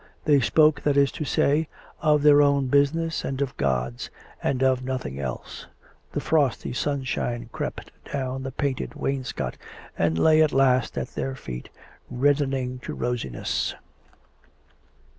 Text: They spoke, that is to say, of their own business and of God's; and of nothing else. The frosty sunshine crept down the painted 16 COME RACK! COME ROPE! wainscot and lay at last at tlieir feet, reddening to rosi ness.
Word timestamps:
They 0.25 0.39
spoke, 0.39 0.81
that 0.81 0.97
is 0.97 1.11
to 1.11 1.25
say, 1.25 1.67
of 2.01 2.23
their 2.23 2.41
own 2.41 2.65
business 2.69 3.23
and 3.23 3.39
of 3.39 3.55
God's; 3.55 4.09
and 4.41 4.63
of 4.63 4.83
nothing 4.83 5.19
else. 5.19 5.67
The 6.13 6.19
frosty 6.19 6.73
sunshine 6.73 7.49
crept 7.51 7.91
down 8.11 8.41
the 8.41 8.51
painted 8.51 8.93
16 8.95 8.97
COME 8.97 8.97
RACK! 8.97 8.97
COME 8.97 9.05
ROPE! 9.05 9.15
wainscot 9.15 9.57
and 9.99 10.17
lay 10.17 10.41
at 10.41 10.53
last 10.53 10.97
at 10.97 11.05
tlieir 11.05 11.37
feet, 11.37 11.69
reddening 12.09 12.79
to 12.79 12.95
rosi 12.95 13.29
ness. 13.31 13.75